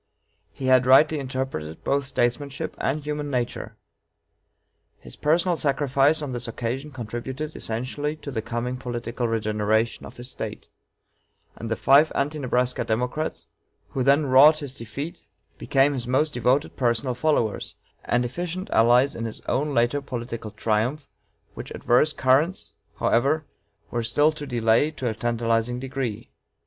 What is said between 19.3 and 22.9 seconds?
own later political triumph, which adverse currents,